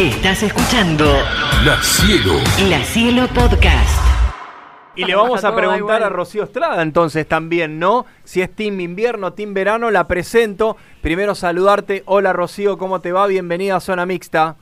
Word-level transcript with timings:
Estás 0.00 0.42
escuchando 0.42 1.04
La 1.62 1.76
Cielo. 1.82 2.32
La 2.70 2.82
Cielo 2.82 3.28
Podcast. 3.34 4.00
Y 4.96 5.04
le 5.04 5.14
vamos 5.14 5.44
a 5.44 5.54
preguntar 5.54 6.02
a 6.02 6.08
Rocío 6.08 6.44
Estrada 6.44 6.80
entonces 6.80 7.28
también, 7.28 7.78
¿no? 7.78 8.06
Si 8.24 8.40
es 8.40 8.50
Team 8.50 8.80
Invierno, 8.80 9.34
Team 9.34 9.52
Verano, 9.52 9.90
la 9.90 10.08
presento. 10.08 10.78
Primero 11.02 11.34
saludarte. 11.34 12.02
Hola 12.06 12.32
Rocío, 12.32 12.78
¿cómo 12.78 13.02
te 13.02 13.12
va? 13.12 13.26
Bienvenida 13.26 13.76
a 13.76 13.80
Zona 13.80 14.06
Mixta. 14.06 14.56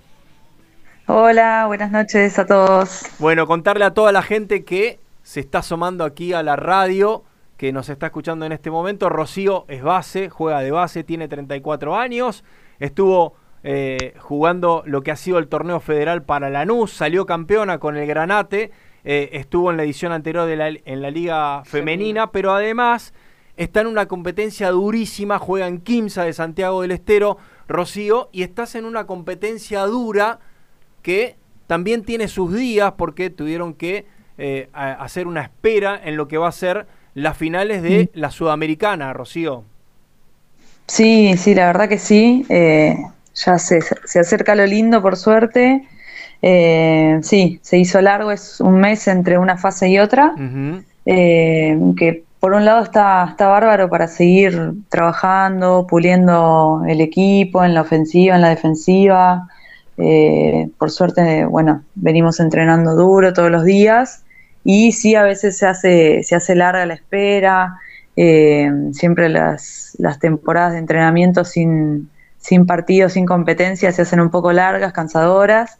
Hola, 1.07 1.67
buenas 1.69 1.93
noches 1.93 2.37
a 2.37 2.45
todos. 2.45 3.03
Bueno, 3.21 3.47
contarle 3.47 3.85
a 3.85 3.95
toda 3.95 4.11
la 4.11 4.23
gente 4.23 4.65
que 4.65 4.99
se 5.23 5.39
está 5.39 5.61
asomando 5.61 6.03
aquí 6.03 6.33
a 6.33 6.43
la 6.43 6.57
radio, 6.57 7.23
que 7.57 7.73
nos 7.73 7.89
está 7.89 8.07
escuchando 8.07 8.45
en 8.45 8.51
este 8.51 8.73
momento. 8.73 9.09
Rocío 9.09 9.67
es 9.69 9.85
base, 9.85 10.31
juega 10.31 10.63
de 10.63 10.73
base, 10.73 11.05
tiene 11.05 11.29
34 11.29 11.97
años, 11.97 12.43
estuvo 12.81 13.37
eh, 13.65 14.15
jugando 14.19 14.83
lo 14.87 15.03
que 15.03 15.11
ha 15.11 15.17
sido 15.17 15.39
el 15.39 15.49
torneo 15.49 15.81
federal 15.81 16.23
para 16.23 16.51
Lanús, 16.51 16.93
salió 16.93 17.27
campeona 17.27 17.79
con 17.79 17.97
el 17.97 18.07
Granate, 18.07 18.71
eh, 19.05 19.31
estuvo 19.33 19.71
en 19.71 19.77
la 19.77 19.85
edición 19.85 20.13
anterior 20.13 20.47
de 20.47 20.57
la, 20.57 20.69
en 20.69 21.03
la 21.03 21.11
liga 21.11 21.65
femenina, 21.65 22.31
pero 22.31 22.53
además 22.53 23.15
está 23.57 23.81
en 23.81 23.89
una 23.89 24.07
competencia 24.07 24.71
durísima, 24.71 25.39
juega 25.39 25.67
en 25.67 25.81
Quimsa 25.81 26.25
de 26.25 26.33
Santiago 26.33 26.83
del 26.83 26.93
Estero, 26.93 27.39
Rocío, 27.67 28.29
y 28.33 28.43
estás 28.43 28.75
en 28.75 28.85
una 28.85 29.07
competencia 29.07 29.83
dura 29.87 30.39
que 31.03 31.37
también 31.67 32.03
tiene 32.03 32.29
sus 32.29 32.55
días 32.55 32.95
porque 32.97 33.31
tuvieron 33.31 33.75
que 33.75 34.07
eh, 34.39 34.69
hacer 34.73 35.27
una 35.27 35.43
espera 35.43 36.01
en 36.03 36.17
lo 36.17 36.29
que 36.29 36.39
va 36.39 36.49
a 36.49 36.53
ser 36.53 36.87
las 37.15 37.37
finales 37.37 37.83
de 37.83 38.11
la 38.15 38.31
Sudamericana, 38.31 39.13
Rocío. 39.13 39.65
Sí, 40.87 41.37
sí, 41.37 41.55
la 41.55 41.67
verdad 41.67 41.89
que 41.89 41.99
sí. 41.99 42.47
Eh, 42.49 42.97
ya 43.45 43.59
se, 43.59 43.81
se, 44.05 44.21
acerca 44.21 44.55
lo 44.55 44.67
lindo, 44.67 45.03
por 45.03 45.17
suerte. 45.17 45.87
Eh, 46.43 47.19
sí, 47.23 47.59
se 47.63 47.79
hizo 47.79 48.01
largo, 48.01 48.31
es 48.31 48.61
un 48.61 48.79
mes 48.81 49.09
entre 49.09 49.39
una 49.39 49.57
fase 49.57 49.89
y 49.89 49.99
otra. 49.99 50.35
que 51.05 52.25
por 52.41 52.53
un 52.53 52.65
lado 52.65 52.85
está, 52.85 53.27
está 53.31 53.49
bárbaro 53.49 53.89
para 53.89 54.07
seguir 54.07 54.75
trabajando, 54.89 55.87
puliendo 55.89 56.83
el 56.87 57.01
equipo 57.01 57.65
en 57.65 57.75
la 57.75 57.81
ofensiva, 57.81 58.37
en 58.37 58.43
la 58.43 58.51
defensiva. 58.51 59.49
Eh, 59.97 60.71
por 60.79 60.91
suerte, 60.91 61.45
bueno, 61.45 61.83
venimos 61.97 62.39
entrenando 62.39 62.95
duro 62.95 63.33
todos 63.33 63.51
los 63.51 63.65
días 63.65 64.23
y 64.63 64.93
sí, 64.93 65.17
a 65.17 65.25
veces 65.25 65.59
se 65.59 65.67
hace, 65.67 66.23
se 66.23 66.37
hace 66.37 66.55
larga 66.55 66.87
la 66.87 66.95
espera, 66.95 67.79
eh, 68.17 68.71
siempre 68.93 69.29
las, 69.29 69.97
las, 69.99 70.21
temporadas 70.21 70.75
de 70.75 70.79
entrenamiento 70.79 71.45
sin, 71.45 72.09
sin 72.49 72.67
partidos, 72.67 73.13
sin 73.13 73.27
competencia, 73.27 73.93
se 73.93 74.03
hacen 74.03 74.21
un 74.21 74.31
poco 74.31 74.53
largas, 74.53 74.93
cansadoras, 74.95 75.79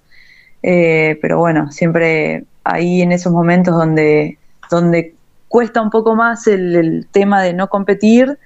eh, 0.63 1.19
pero 1.23 1.39
bueno, 1.39 1.71
siempre 1.71 2.45
ahí 2.63 3.01
en 3.01 3.13
esos 3.13 3.33
momentos 3.33 3.75
donde, 3.75 4.39
donde 4.71 5.15
cuesta 5.49 5.81
un 5.81 5.89
poco 5.89 6.15
más 6.15 6.47
el, 6.47 7.07
tema 7.11 7.43
de 7.43 7.55
no 7.55 7.69
competir, 7.69 8.39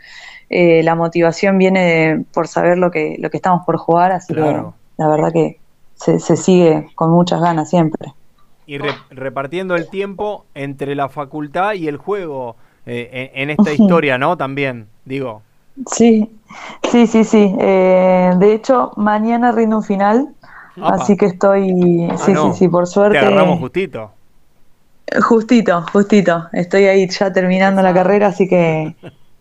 la 0.48 0.94
motivación 0.94 1.56
viene 1.56 2.26
por 2.34 2.46
saber 2.46 2.76
lo 2.76 2.90
que, 2.90 3.16
lo 3.18 3.30
que 3.30 3.38
estamos 3.38 3.64
por 3.64 3.78
jugar, 3.78 4.12
así 4.12 4.34
que 4.34 4.62
la 4.98 5.08
verdad 5.08 5.32
que 5.32 5.58
se, 5.94 6.36
sigue 6.36 6.88
con 6.94 7.10
muchas 7.10 7.40
ganas 7.40 7.70
siempre. 7.70 8.12
Y 8.66 8.78
repartiendo 9.10 9.74
el 9.76 9.88
tiempo 9.88 10.44
entre 10.54 10.94
la 10.94 11.08
facultad 11.08 11.74
y 11.74 11.88
el 11.88 11.96
juego 11.96 12.56
eh, 12.86 13.30
en, 13.34 13.50
esta 13.50 13.72
historia, 13.72 14.18
¿no? 14.18 14.36
También, 14.36 14.88
digo. 15.04 15.42
Sí, 15.86 16.30
sí, 16.90 17.06
sí, 17.06 17.24
sí. 17.24 17.54
Eh, 17.58 18.32
de 18.36 18.54
hecho, 18.54 18.92
mañana 18.96 19.52
rindo 19.52 19.78
un 19.78 19.82
final, 19.82 20.28
así 20.82 21.16
que 21.16 21.26
estoy, 21.26 22.08
ah, 22.10 22.16
sí, 22.16 22.34
sí, 22.34 22.52
sí, 22.54 22.68
por 22.68 22.86
suerte. 22.86 23.18
Te 23.18 23.26
agarramos 23.26 23.58
justito. 23.58 24.10
Justito, 25.20 25.84
justito. 25.92 26.48
Estoy 26.52 26.84
ahí 26.84 27.08
ya 27.08 27.32
terminando 27.32 27.82
la 27.82 27.92
carrera, 27.92 28.28
así 28.28 28.48
que 28.48 28.94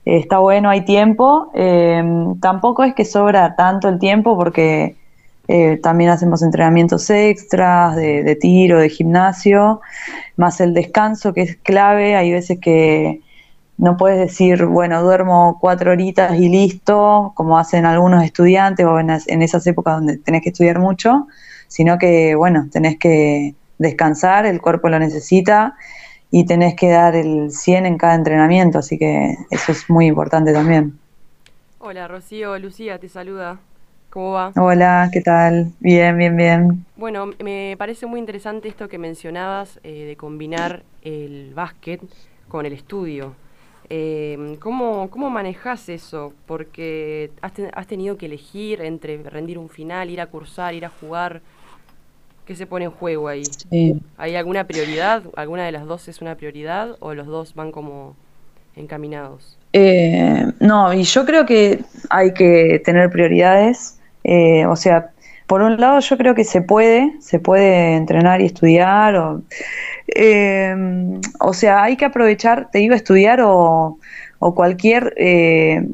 está 0.05 0.39
bueno, 0.39 0.69
hay 0.69 0.81
tiempo. 0.81 1.51
Eh, 1.53 2.03
tampoco 2.41 2.83
es 2.83 2.93
que 2.93 3.05
sobra 3.05 3.55
tanto 3.55 3.87
el 3.87 3.99
tiempo 3.99 4.35
porque 4.35 4.95
eh, 5.47 5.77
también 5.83 6.09
hacemos 6.09 6.41
entrenamientos 6.41 7.09
extras 7.09 7.95
de, 7.95 8.37
tiro, 8.39 8.79
de 8.79 8.89
gimnasio, 8.89 9.81
más 10.37 10.61
el 10.61 10.73
descanso 10.73 11.33
que 11.33 11.41
es 11.41 11.57
clave. 11.57 12.15
Hay 12.15 12.31
veces 12.31 12.59
que 12.59 13.21
no 13.81 13.97
puedes 13.97 14.19
decir, 14.19 14.65
bueno, 14.65 15.01
duermo 15.01 15.57
cuatro 15.59 15.91
horitas 15.91 16.39
y 16.39 16.49
listo, 16.49 17.33
como 17.33 17.57
hacen 17.57 17.83
algunos 17.83 18.23
estudiantes 18.23 18.85
o 18.85 18.99
en, 18.99 19.41
esas 19.41 19.65
épocas 19.65 19.95
donde 19.95 20.19
tenés 20.19 20.43
que 20.43 20.49
estudiar 20.49 20.77
mucho, 20.77 21.27
sino 21.67 21.97
que, 21.97 22.35
bueno, 22.35 22.67
tenés 22.71 22.99
que 22.99 23.55
descansar, 23.79 24.45
el 24.45 24.61
cuerpo 24.61 24.87
lo 24.87 24.99
necesita 24.99 25.73
y 26.29 26.45
tenés 26.45 26.75
que 26.75 26.89
dar 26.89 27.15
el 27.15 27.49
100 27.49 27.87
en 27.87 27.97
cada 27.97 28.13
entrenamiento, 28.13 28.77
así 28.77 28.99
que 28.99 29.35
eso 29.49 29.71
es 29.71 29.89
muy 29.89 30.05
importante 30.05 30.53
también. 30.53 30.99
Hola 31.79 32.07
Rocío, 32.07 32.59
Lucía 32.59 32.99
te 32.99 33.09
saluda. 33.09 33.57
¿Cómo 34.11 34.33
va? 34.33 34.51
Hola, 34.57 35.09
¿qué 35.11 35.21
tal? 35.21 35.71
Bien, 35.79 36.15
bien, 36.19 36.37
bien. 36.37 36.85
Bueno, 36.97 37.31
me 37.43 37.73
parece 37.79 38.05
muy 38.05 38.19
interesante 38.19 38.67
esto 38.67 38.87
que 38.87 38.99
mencionabas 38.99 39.79
eh, 39.83 40.05
de 40.05 40.15
combinar 40.17 40.83
el 41.01 41.51
básquet 41.55 42.01
con 42.47 42.67
el 42.67 42.73
estudio. 42.73 43.33
Eh, 43.93 44.55
¿cómo, 44.61 45.09
¿Cómo 45.09 45.29
manejas 45.29 45.89
eso? 45.89 46.31
Porque 46.45 47.29
has, 47.41 47.51
has, 47.73 47.87
tenido 47.87 48.17
que 48.17 48.27
elegir 48.27 48.81
entre 48.81 49.21
rendir 49.21 49.57
un 49.57 49.67
final, 49.67 50.09
ir 50.09 50.21
a 50.21 50.27
cursar, 50.27 50.73
ir 50.73 50.85
a 50.85 50.89
jugar. 50.89 51.41
¿Qué 52.45 52.55
se 52.55 52.65
pone 52.65 52.85
en 52.85 52.91
juego 52.91 53.27
ahí? 53.27 53.43
¿Hay 54.15 54.37
alguna 54.37 54.63
prioridad? 54.63 55.23
¿Alguna 55.35 55.65
de 55.65 55.73
las 55.73 55.85
dos 55.85 56.07
es 56.07 56.21
una 56.21 56.35
prioridad 56.35 56.95
o 57.01 57.13
los 57.13 57.27
dos 57.27 57.53
van 57.53 57.73
como 57.73 58.15
encaminados? 58.77 59.57
Eh, 59.73 60.45
no, 60.61 60.93
y 60.93 61.03
yo 61.03 61.25
creo 61.25 61.45
que 61.45 61.83
hay 62.09 62.33
que 62.33 62.81
tener 62.85 63.09
prioridades. 63.09 63.99
Eh, 64.23 64.65
o 64.67 64.77
sea, 64.77 65.10
por 65.51 65.63
un 65.63 65.75
lado 65.81 65.99
yo 65.99 66.17
creo 66.17 66.33
que 66.33 66.45
se 66.45 66.61
puede, 66.61 67.13
se 67.19 67.37
puede 67.37 67.97
entrenar 67.97 68.39
y 68.39 68.45
estudiar, 68.45 69.17
o, 69.17 69.41
eh, 70.07 70.73
o 71.41 71.53
sea, 71.53 71.83
hay 71.83 71.97
que 71.97 72.05
aprovechar, 72.05 72.69
te 72.71 72.79
digo, 72.79 72.95
estudiar 72.95 73.41
o, 73.43 73.97
cualquier, 74.39 75.13
eh, 75.17 75.89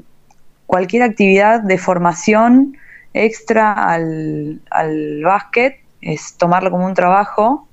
cualquier 0.68 1.02
actividad 1.02 1.62
de 1.62 1.80
formación 1.80 2.78
extra 3.16 3.74
al, 3.74 4.62
al 4.70 5.24
básquet, 5.24 5.78
es 6.02 6.36
tomarlo 6.38 6.70
como 6.70 6.86
un 6.86 6.94
trabajo, 6.94 7.68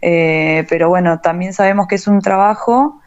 pero 0.00 0.88
bueno, 0.88 1.20
también 1.20 1.52
sabemos 1.52 1.88
que 1.88 1.96
es 1.96 2.08
un 2.08 2.22
trabajo 2.22 3.02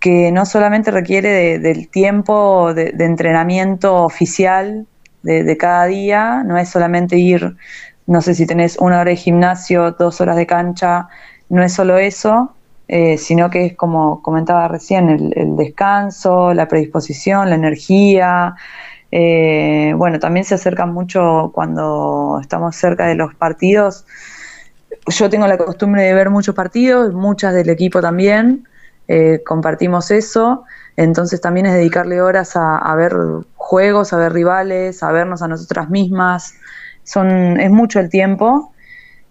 que 0.00 0.32
no 0.32 0.46
solamente 0.46 0.90
requiere 0.90 1.58
del 1.58 1.90
tiempo 1.90 2.72
de 2.72 2.94
entrenamiento 3.04 3.96
oficial, 3.96 4.86
de, 5.26 5.56
cada 5.56 5.86
día, 5.86 6.42
no 6.44 6.56
es 6.56 6.68
solamente 6.68 7.18
ir, 7.18 7.56
no 8.06 8.22
sé 8.22 8.34
si 8.34 8.46
tenés 8.46 8.76
una 8.78 9.00
hora 9.00 9.10
de 9.10 9.16
gimnasio, 9.16 9.92
dos 9.92 10.20
horas 10.20 10.36
de 10.36 10.46
cancha, 10.46 11.08
no 11.48 11.62
es 11.62 11.72
solo 11.72 11.98
eso, 11.98 12.54
eh, 12.88 13.18
sino 13.18 13.50
que 13.50 13.66
es 13.66 13.76
como 13.76 14.22
comentaba 14.22 14.68
recién, 14.68 15.10
el, 15.10 15.56
descanso, 15.56 16.54
la 16.54 16.68
predisposición, 16.68 17.50
la 17.50 17.56
energía. 17.56 18.54
Eh, 19.10 19.92
bueno, 19.96 20.20
también 20.20 20.44
se 20.44 20.54
acerca 20.54 20.86
mucho 20.86 21.50
cuando 21.52 22.38
estamos 22.40 22.76
cerca 22.76 23.06
de 23.06 23.16
los 23.16 23.34
partidos. 23.34 24.06
Yo 25.08 25.28
tengo 25.28 25.46
la 25.46 25.58
costumbre 25.58 26.02
de 26.02 26.14
ver 26.14 26.30
muchos 26.30 26.54
partidos, 26.54 27.12
muchas 27.12 27.54
del 27.54 27.68
equipo 27.68 28.00
también, 28.00 28.68
eh, 29.08 29.42
compartimos 29.44 30.10
eso. 30.10 30.64
Entonces 30.96 31.40
también 31.40 31.66
es 31.66 31.74
dedicarle 31.74 32.20
horas 32.20 32.52
a, 32.54 32.94
ver 32.96 33.14
juegos, 33.54 34.12
a 34.12 34.16
ver 34.16 34.32
rivales, 34.32 35.02
a 35.02 35.12
vernos 35.12 35.42
a 35.42 35.48
nosotras 35.48 35.90
mismas. 35.90 36.54
Son, 37.04 37.60
es 37.60 37.70
mucho 37.70 38.00
el 38.00 38.08
tiempo 38.08 38.72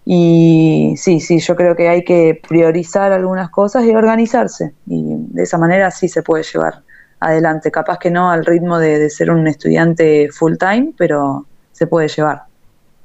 y 0.04 0.94
sí, 0.96 1.18
sí, 1.18 1.40
yo 1.40 1.56
creo 1.56 1.74
que 1.74 1.88
hay 1.88 2.04
que 2.04 2.40
priorizar 2.48 3.10
algunas 3.10 3.50
cosas 3.50 3.84
y 3.84 3.90
organizarse. 3.90 4.72
Y 4.86 5.02
de 5.04 5.42
esa 5.42 5.58
manera 5.58 5.90
sí 5.90 6.08
se 6.08 6.22
puede 6.22 6.44
llevar 6.44 6.82
adelante. 7.18 7.72
Capaz 7.72 7.98
que 7.98 8.10
no 8.10 8.30
al 8.30 8.46
ritmo 8.46 8.78
de, 8.78 9.10
ser 9.10 9.32
un 9.32 9.48
estudiante 9.48 10.28
full 10.30 10.54
time, 10.58 10.92
pero 10.96 11.46
se 11.72 11.88
puede 11.88 12.06
llevar. 12.06 12.44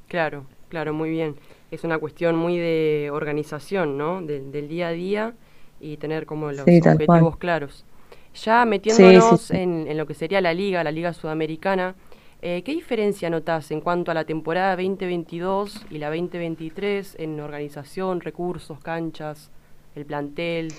Claro, 0.06 0.44
claro, 0.68 0.94
muy 0.94 1.10
bien. 1.10 1.34
Es 1.72 1.82
una 1.82 1.98
cuestión 1.98 2.36
muy 2.36 2.58
de 2.58 3.10
organización, 3.12 3.98
¿no? 3.98 4.22
del 4.22 4.68
día 4.68 4.88
a 4.88 4.92
día 4.92 5.32
y 5.80 5.96
tener 5.96 6.26
como 6.26 6.52
los 6.52 6.60
objetivos 6.60 7.36
claros. 7.38 7.84
Ya 8.34 8.64
metiéndonos 8.64 9.50
En, 9.50 9.96
lo 9.96 10.06
que 10.06 10.14
sería 10.14 10.40
la 10.40 10.54
liga, 10.54 10.82
la 10.82 10.90
liga 10.90 11.12
sudamericana, 11.12 11.94
eh, 12.40 12.62
¿qué 12.64 12.72
diferencia 12.72 13.30
notas 13.30 13.70
en 13.70 13.80
cuanto 13.80 14.10
a 14.10 14.14
la 14.14 14.24
temporada 14.24 14.70
2022 14.76 15.86
y 15.90 15.98
la 15.98 16.08
2023 16.08 17.16
en 17.18 17.38
organización, 17.40 18.20
recursos, 18.20 18.80
canchas, 18.80 19.50
el 19.94 20.06
plantel? 20.06 20.72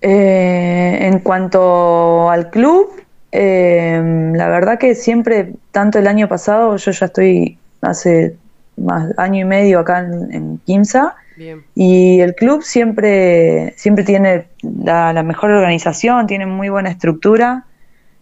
Eh, 0.00 0.98
en 1.00 1.18
cuanto 1.20 2.30
al 2.30 2.50
club, 2.50 2.90
eh, 3.32 4.30
la 4.34 4.48
verdad 4.48 4.78
que 4.78 4.94
siempre, 4.94 5.54
tanto 5.72 5.98
el 5.98 6.06
año 6.06 6.28
pasado, 6.28 6.76
yo 6.76 6.92
ya 6.92 7.06
estoy 7.06 7.58
hace 7.80 8.36
más 8.76 9.16
año 9.18 9.40
y 9.40 9.44
medio 9.44 9.80
acá 9.80 10.00
en, 10.00 10.32
en 10.32 10.58
Quimsa. 10.58 11.16
Y 11.74 12.20
el 12.20 12.34
club 12.34 12.62
siempre, 12.62 13.74
siempre 13.76 14.04
tiene 14.04 14.46
la, 14.62 15.22
mejor 15.22 15.50
organización, 15.50 16.26
tiene 16.26 16.46
muy 16.46 16.68
buena 16.68 16.90
estructura, 16.90 17.64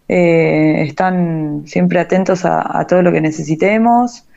eh, 0.07 0.83
están 0.87 1.63
siempre 1.65 1.99
atentos 1.99 2.43
a, 2.45 2.85
todo 2.87 3.03
lo 3.03 3.11
que 3.11 3.21
necesitemos, 3.21 4.27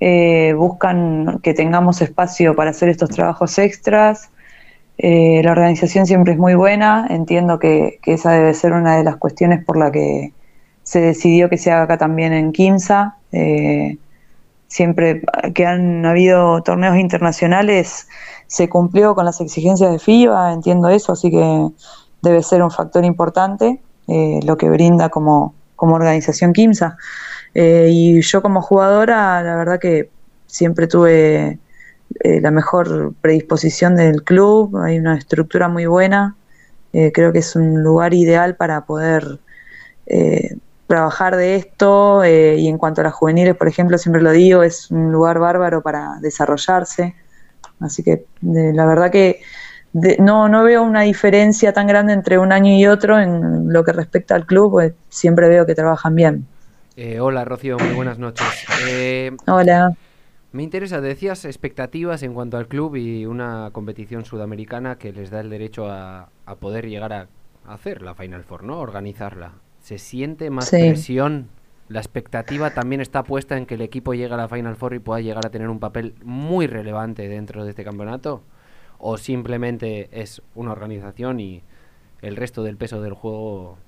eh, 0.00 0.54
buscan 0.54 1.38
que 1.42 1.54
tengamos 1.54 2.02
espacio 2.02 2.54
para 2.56 2.70
hacer 2.70 2.88
estos 2.88 3.10
trabajos 3.10 3.58
extras. 3.58 4.30
Eh, 4.98 5.40
la 5.44 5.52
organización 5.52 6.06
siempre 6.06 6.32
es 6.32 6.38
muy 6.38 6.54
buena, 6.54 7.06
entiendo 7.08 7.58
que, 7.58 8.00
esa 8.06 8.32
debe 8.32 8.54
ser 8.54 8.72
una 8.72 8.96
de 8.96 9.04
las 9.04 9.16
cuestiones 9.16 9.64
por 9.64 9.76
la 9.76 9.92
que 9.92 10.32
se 10.82 11.00
decidió 11.00 11.48
que 11.48 11.58
se 11.58 11.70
haga 11.70 11.82
acá 11.82 11.98
también 11.98 12.32
en 12.32 12.52
Quimsa 12.52 13.16
siempre 14.68 15.22
que 15.54 15.66
han 15.66 16.04
habido 16.04 16.62
torneos 16.62 16.96
internacionales 16.96 18.08
se 18.46 18.68
cumplió 18.68 19.14
con 19.14 19.24
las 19.24 19.40
exigencias 19.40 19.90
de 19.90 19.98
FIBA, 19.98 20.52
entiendo 20.52 20.88
eso, 20.88 21.12
así 21.12 21.30
que 21.30 21.68
debe 22.22 22.42
ser 22.42 22.62
un 22.62 22.70
factor 22.70 23.04
importante 23.04 23.80
eh, 24.08 24.40
lo 24.44 24.56
que 24.56 24.68
brinda 24.68 25.08
como, 25.08 25.54
como 25.74 25.96
organización 25.96 26.52
KIMSA. 26.52 26.96
Eh, 27.54 27.88
y 27.90 28.20
yo 28.20 28.42
como 28.42 28.62
jugadora, 28.62 29.42
la 29.42 29.56
verdad 29.56 29.80
que 29.80 30.10
siempre 30.46 30.86
tuve 30.86 31.58
eh, 32.20 32.40
la 32.40 32.50
mejor 32.50 33.14
predisposición 33.20 33.96
del 33.96 34.22
club, 34.22 34.76
hay 34.76 34.98
una 34.98 35.16
estructura 35.16 35.68
muy 35.68 35.86
buena, 35.86 36.36
creo 37.12 37.30
que 37.30 37.40
es 37.40 37.54
un 37.54 37.82
lugar 37.82 38.14
ideal 38.14 38.56
para 38.56 38.86
poder 38.86 39.38
trabajar 40.86 41.36
de 41.36 41.56
esto 41.56 42.22
eh, 42.24 42.56
y 42.56 42.68
en 42.68 42.78
cuanto 42.78 43.00
a 43.00 43.04
las 43.04 43.14
juveniles, 43.14 43.56
por 43.56 43.68
ejemplo, 43.68 43.98
siempre 43.98 44.22
lo 44.22 44.30
digo, 44.30 44.62
es 44.62 44.90
un 44.90 45.12
lugar 45.12 45.38
bárbaro 45.38 45.82
para 45.82 46.18
desarrollarse. 46.20 47.14
Así 47.80 48.02
que 48.02 48.24
la 48.42 48.86
verdad 48.86 49.10
que 49.10 49.40
no, 50.18 50.48
no 50.48 50.64
veo 50.64 50.82
una 50.82 51.02
diferencia 51.02 51.72
tan 51.72 51.86
grande 51.86 52.12
entre 52.12 52.38
un 52.38 52.52
año 52.52 52.72
y 52.72 52.86
otro 52.86 53.18
en 53.18 53.72
lo 53.72 53.84
que 53.84 53.92
respecta 53.92 54.34
al 54.34 54.46
club, 54.46 54.70
pues 54.70 54.94
siempre 55.08 55.48
veo 55.48 55.66
que 55.66 55.74
trabajan 55.74 56.14
bien. 56.14 56.46
Eh, 56.96 57.20
hola 57.20 57.44
Rocío, 57.44 57.78
muy 57.78 57.94
buenas 57.94 58.18
noches. 58.18 58.46
Eh, 58.88 59.30
hola. 59.46 59.92
Me 60.52 60.62
interesa, 60.62 61.02
decías 61.02 61.44
expectativas 61.44 62.22
en 62.22 62.32
cuanto 62.32 62.56
al 62.56 62.66
club 62.66 62.96
y 62.96 63.26
una 63.26 63.68
competición 63.72 64.24
sudamericana 64.24 64.96
que 64.96 65.12
les 65.12 65.30
da 65.30 65.40
el 65.40 65.50
derecho 65.50 65.90
a, 65.90 66.30
a 66.46 66.54
poder 66.54 66.88
llegar 66.88 67.12
a 67.12 67.26
hacer 67.66 68.00
la 68.00 68.14
Final 68.14 68.44
Four, 68.44 68.64
¿no? 68.64 68.78
Organizarla 68.78 69.52
se 69.86 69.98
siente 69.98 70.50
más 70.50 70.68
presión. 70.70 71.48
La 71.88 72.00
expectativa 72.00 72.70
también 72.70 73.00
está 73.00 73.22
puesta 73.22 73.56
en 73.56 73.66
que 73.66 73.74
el 73.74 73.82
equipo 73.82 74.14
llegue 74.14 74.34
a 74.34 74.36
la 74.36 74.48
Final 74.48 74.74
Four 74.74 74.94
y 74.94 74.98
pueda 74.98 75.20
llegar 75.20 75.46
a 75.46 75.50
tener 75.50 75.68
un 75.68 75.78
papel 75.78 76.16
muy 76.24 76.66
relevante 76.66 77.28
dentro 77.28 77.62
de 77.62 77.70
este 77.70 77.84
campeonato. 77.84 78.42
O 78.98 79.16
simplemente 79.16 80.08
es 80.10 80.42
una 80.56 80.72
organización 80.72 81.38
y 81.38 81.62
el 82.20 82.34
resto 82.34 82.64
del 82.64 82.76
peso 82.76 83.00
del 83.00 83.12
juego 83.12 83.78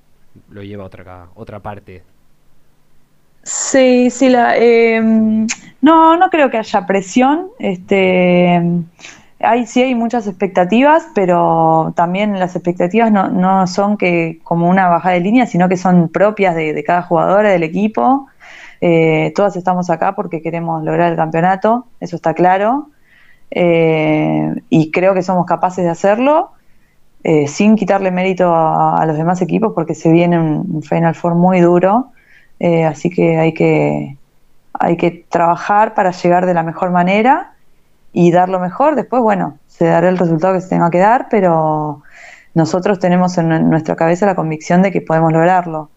lo 0.48 0.62
lleva 0.62 0.84
otra, 0.84 1.30
otra 1.34 1.58
parte. 1.58 2.04
Sí, 3.42 4.08
sí, 4.10 4.28
la, 4.28 4.56
em, 4.56 5.48
no, 5.80 6.16
no 6.16 6.30
creo 6.30 6.48
que 6.48 6.58
haya 6.58 6.86
presión. 6.86 7.48
Este, 7.58 8.62
hay, 9.40 9.66
sí 9.66 9.82
hay 9.82 9.94
muchas 9.94 10.26
expectativas, 10.26 11.06
pero 11.14 11.92
también 11.94 12.38
las 12.38 12.56
expectativas 12.56 13.12
no, 13.12 13.28
no 13.28 13.66
son 13.66 13.96
que 13.96 14.40
como 14.42 14.68
una 14.68 14.88
bajada 14.88 15.14
de 15.14 15.20
línea, 15.20 15.46
sino 15.46 15.68
que 15.68 15.76
son 15.76 16.08
propias 16.08 16.56
de, 16.56 16.82
cada 16.84 17.02
jugadora 17.02 17.50
del 17.50 17.62
equipo. 17.62 18.26
Eh, 18.80 19.32
todas 19.36 19.56
estamos 19.56 19.90
acá 19.90 20.14
porque 20.14 20.42
queremos 20.42 20.82
lograr 20.82 21.10
el 21.10 21.16
campeonato, 21.16 21.86
eso 22.00 22.16
está 22.16 22.34
claro. 22.34 22.88
Eh, 23.50 24.54
y 24.70 24.90
creo 24.90 25.14
que 25.14 25.22
somos 25.22 25.46
capaces 25.46 25.84
de 25.84 25.90
hacerlo 25.90 26.50
eh, 27.24 27.48
sin 27.48 27.76
quitarle 27.76 28.10
mérito 28.10 28.54
a, 28.54 29.02
los 29.06 29.16
demás 29.16 29.40
equipos 29.40 29.72
porque 29.74 29.94
se 29.94 30.12
viene 30.12 30.38
un, 30.38 30.82
Final 30.82 31.14
Four 31.14 31.34
muy 31.34 31.60
duro. 31.60 32.10
así 32.86 33.08
que 33.08 33.38
hay 33.38 33.54
que 33.54 34.16
hay 34.80 34.96
que 34.96 35.10
trabajar 35.28 35.94
para 35.94 36.10
llegar 36.10 36.46
de 36.46 36.54
la 36.54 36.62
mejor 36.62 36.90
manera 36.90 37.52
y 38.12 38.30
dar 38.30 38.48
lo 38.48 38.60
mejor. 38.60 38.94
Después, 38.94 39.22
bueno, 39.22 39.58
se 39.66 39.86
dará 39.86 40.08
el 40.08 40.18
resultado 40.18 40.54
que 40.54 40.60
se 40.60 40.68
tenga 40.68 40.90
que 40.90 40.98
dar, 40.98 41.28
pero 41.30 42.02
nosotros 42.54 42.98
tenemos 42.98 43.38
en 43.38 43.70
nuestra 43.70 43.96
cabeza 43.96 44.26
la 44.26 44.34
convicción 44.34 44.82
de 44.82 44.90
que 44.90 45.00
podemos 45.00 45.32
lograrlo. 45.32 45.90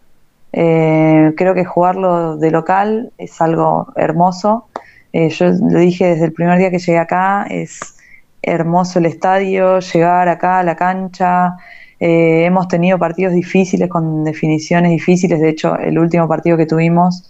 Eh, 0.53 1.33
creo 1.37 1.53
que 1.53 1.65
jugarlo 1.65 2.37
de 2.37 2.51
local 2.51 3.11
es 3.17 3.41
algo 3.41 3.91
hermoso. 3.95 4.67
Eh, 5.13 5.29
yo 5.29 5.47
lo 5.47 5.79
dije 5.79 6.05
desde 6.07 6.25
el 6.25 6.33
primer 6.33 6.57
día 6.57 6.69
que 6.69 6.79
llegué 6.79 6.99
acá, 6.99 7.45
es 7.49 7.97
hermoso 8.41 8.99
el 8.99 9.05
estadio, 9.05 9.79
llegar 9.79 10.27
acá 10.29 10.59
a 10.59 10.63
la 10.63 10.75
cancha. 10.75 11.55
Eh, 11.99 12.45
hemos 12.45 12.67
tenido 12.67 12.97
partidos 12.97 13.33
difíciles 13.33 13.89
con 13.89 14.23
definiciones 14.23 14.91
difíciles. 14.91 15.39
De 15.39 15.49
hecho, 15.49 15.77
el 15.77 15.97
último 15.99 16.27
partido 16.27 16.57
que 16.57 16.65
tuvimos 16.65 17.29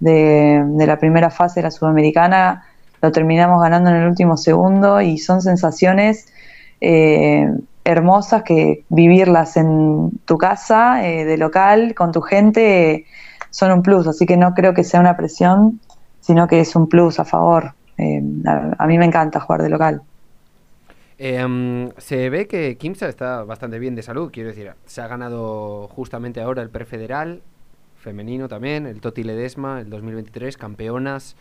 de, 0.00 0.62
de 0.64 0.86
la 0.86 0.98
primera 0.98 1.30
fase 1.30 1.60
de 1.60 1.64
la 1.64 1.70
Sudamericana 1.70 2.64
lo 3.00 3.12
terminamos 3.12 3.62
ganando 3.62 3.90
en 3.90 3.96
el 3.96 4.08
último 4.08 4.36
segundo 4.36 5.00
y 5.00 5.18
son 5.18 5.40
sensaciones 5.40 6.26
eh, 6.80 7.48
hermosas 7.84 8.42
que 8.42 8.84
vivirlas 8.88 9.56
en 9.56 10.10
tu 10.24 10.36
casa, 10.36 11.06
eh, 11.06 11.24
de 11.24 11.38
local, 11.38 11.94
con 11.94 12.12
tu 12.12 12.20
gente, 12.20 13.06
son 13.50 13.72
un 13.72 13.82
plus, 13.82 14.06
así 14.06 14.26
que 14.26 14.36
no 14.36 14.52
creo 14.54 14.74
que 14.74 14.84
sea 14.84 15.00
una 15.00 15.16
presión, 15.16 15.80
sino 16.20 16.46
que 16.46 16.60
es 16.60 16.76
un 16.76 16.88
plus 16.88 17.18
a 17.18 17.24
favor. 17.24 17.72
Eh, 17.96 18.22
a, 18.78 18.86
mí 18.86 18.98
me 18.98 19.06
encanta 19.06 19.40
jugar 19.40 19.62
de 19.62 19.70
local. 19.70 20.02
Em, 21.16 21.90
se 21.96 22.30
ve 22.30 22.46
que 22.46 22.76
Kimsa 22.76 23.08
está 23.08 23.42
bastante 23.42 23.78
bien 23.78 23.94
de 23.96 24.02
salud, 24.02 24.30
quiero 24.30 24.50
decir, 24.50 24.72
se 24.86 25.00
ha 25.00 25.08
ganado 25.08 25.88
justamente 25.88 26.40
ahora 26.40 26.62
el 26.62 26.70
prefederal, 26.70 27.42
femenino 27.96 28.48
también, 28.48 28.86
el 28.86 29.00
Toti 29.00 29.24
Ledesma, 29.24 29.80
el 29.80 29.90
2023, 29.90 30.56
campeonas. 30.56 31.36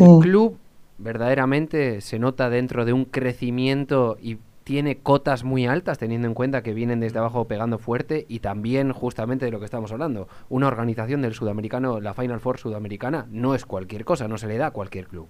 El 0.00 0.18
club 0.20 0.58
verdaderamente 0.98 2.00
se 2.00 2.18
nota 2.18 2.48
dentro 2.50 2.84
de 2.84 2.92
un 2.92 3.04
crecimiento 3.04 4.16
y 4.20 4.38
tiene 4.64 4.98
cotas 4.98 5.44
muy 5.44 5.66
altas, 5.66 5.96
teniendo 5.96 6.26
en 6.26 6.34
cuenta 6.34 6.62
que 6.62 6.74
vienen 6.74 6.98
desde 6.98 7.20
abajo 7.20 7.44
pegando 7.44 7.78
fuerte 7.78 8.26
y 8.28 8.40
también 8.40 8.92
justamente 8.92 9.44
de 9.44 9.52
lo 9.52 9.60
que 9.60 9.64
estamos 9.64 9.92
hablando. 9.92 10.26
Una 10.48 10.66
organización 10.66 11.22
del 11.22 11.34
sudamericano, 11.34 12.00
la 12.00 12.14
Final 12.14 12.40
Four 12.40 12.58
sudamericana, 12.58 13.26
no 13.30 13.54
es 13.54 13.64
cualquier 13.64 14.04
cosa, 14.04 14.26
no 14.26 14.38
se 14.38 14.48
le 14.48 14.58
da 14.58 14.66
a 14.66 14.70
cualquier 14.72 15.06
club. 15.06 15.28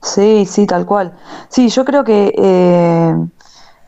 Sí, 0.00 0.46
sí, 0.46 0.66
tal 0.66 0.86
cual. 0.86 1.12
Sí, 1.48 1.68
yo 1.68 1.84
creo 1.84 2.02
que 2.02 2.32
eh, 2.34 3.14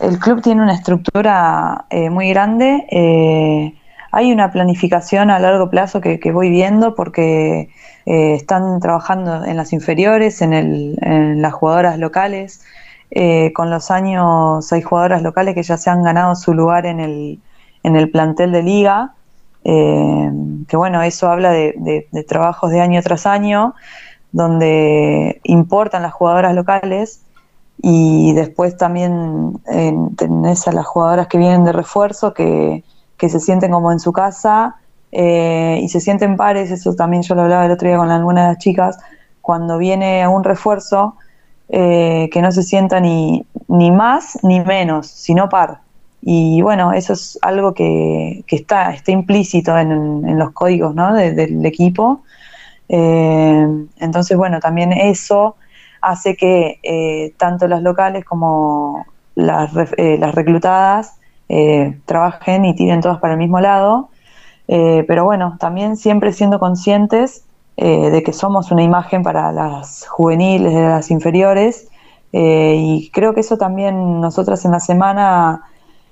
el 0.00 0.18
club 0.18 0.42
tiene 0.42 0.60
una 0.60 0.74
estructura 0.74 1.86
eh, 1.88 2.10
muy 2.10 2.28
grande. 2.28 2.86
Eh, 2.90 3.74
hay 4.10 4.32
una 4.32 4.50
planificación 4.50 5.30
a 5.30 5.38
largo 5.38 5.68
plazo 5.70 6.00
que, 6.00 6.18
voy 6.32 6.50
viendo 6.50 6.94
porque 6.94 7.68
eh, 8.06 8.34
están 8.34 8.80
trabajando 8.80 9.44
en 9.44 9.56
las 9.56 9.72
inferiores, 9.72 10.40
en, 10.40 11.42
las 11.42 11.52
jugadoras 11.52 11.98
locales. 11.98 12.62
Eh, 13.10 13.52
con 13.54 13.70
los 13.70 13.90
años 13.90 14.72
hay 14.72 14.82
jugadoras 14.82 15.22
locales 15.22 15.54
que 15.54 15.62
ya 15.62 15.76
se 15.76 15.90
han 15.90 16.02
ganado 16.02 16.34
su 16.36 16.54
lugar 16.54 16.86
en 16.86 17.00
el, 17.00 17.40
en 17.82 17.96
el 17.96 18.10
plantel 18.10 18.52
de 18.52 18.62
liga, 18.62 19.14
eh, 19.64 20.30
que 20.66 20.76
bueno, 20.76 21.02
eso 21.02 21.30
habla 21.30 21.50
de, 21.52 22.06
trabajos 22.26 22.70
de 22.70 22.80
año 22.80 23.02
tras 23.02 23.26
año, 23.26 23.74
donde 24.32 25.40
importan 25.44 26.02
las 26.02 26.12
jugadoras 26.12 26.54
locales 26.54 27.22
y 27.80 28.32
después 28.32 28.76
también 28.76 29.60
tenés 30.16 30.66
a 30.66 30.72
las 30.72 30.86
jugadoras 30.86 31.28
que 31.28 31.38
vienen 31.38 31.64
de 31.64 31.72
refuerzo 31.72 32.34
que 32.34 32.82
que 33.18 33.28
se 33.28 33.40
sienten 33.40 33.72
como 33.72 33.92
en 33.92 34.00
su 34.00 34.12
casa 34.12 34.76
eh, 35.10 35.80
y 35.82 35.88
se 35.88 36.00
sienten 36.00 36.36
pares, 36.36 36.70
eso 36.70 36.94
también 36.94 37.22
yo 37.22 37.34
lo 37.34 37.42
hablaba 37.42 37.66
el 37.66 37.72
otro 37.72 37.88
día 37.88 37.98
con 37.98 38.10
alguna 38.10 38.42
de 38.42 38.48
las 38.48 38.58
chicas, 38.58 38.98
cuando 39.42 39.76
viene 39.76 40.26
un 40.28 40.44
refuerzo, 40.44 41.16
eh, 41.68 42.30
que 42.32 42.40
no 42.40 42.52
se 42.52 42.62
sienta 42.62 43.00
ni, 43.00 43.44
ni 43.66 43.90
más 43.90 44.38
ni 44.42 44.60
menos, 44.60 45.08
sino 45.08 45.48
par. 45.48 45.80
Y 46.22 46.62
bueno, 46.62 46.92
eso 46.92 47.12
es 47.12 47.38
algo 47.42 47.74
que, 47.74 48.44
está, 48.48 48.92
está 48.92 49.12
implícito 49.12 49.76
en, 49.76 50.38
los 50.38 50.52
códigos 50.52 50.94
¿no? 50.94 51.14
del 51.14 51.64
equipo. 51.64 52.22
Eh, 52.88 53.66
entonces, 53.98 54.36
bueno, 54.36 54.60
también 54.60 54.92
eso 54.92 55.56
hace 56.00 56.36
que 56.36 57.34
tanto 57.36 57.66
las 57.66 57.82
locales 57.82 58.24
como 58.24 59.06
las, 59.34 59.72
las 59.74 60.34
reclutadas 60.34 61.17
eh, 61.48 61.98
trabajen 62.04 62.64
y 62.64 62.74
tiren 62.74 63.00
todas 63.00 63.18
para 63.18 63.34
el 63.34 63.38
mismo 63.38 63.60
lado. 63.60 64.10
Eh, 64.68 65.04
pero 65.08 65.24
bueno, 65.24 65.56
también 65.58 65.96
siempre 65.96 66.32
siendo 66.32 66.58
conscientes 66.58 67.44
eh, 67.76 68.10
de 68.10 68.22
que 68.22 68.32
somos 68.32 68.70
una 68.70 68.82
imagen 68.82 69.22
para 69.22 69.52
las 69.52 70.06
juveniles, 70.08 70.74
de 70.74 70.82
las 70.82 71.10
inferiores. 71.10 71.88
y 72.32 73.10
creo 73.12 73.32
que 73.34 73.40
eso 73.40 73.56
también 73.56 74.20
nosotras 74.20 74.64
en 74.64 74.72
la 74.72 74.80
semana 74.80 75.62